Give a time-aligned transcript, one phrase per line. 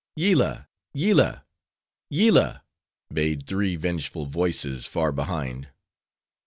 [0.15, 0.67] "Yillah!
[0.95, 1.45] Yillah!
[2.09, 2.63] Yillah!"
[3.13, 5.67] bayed three vengeful voices far behind.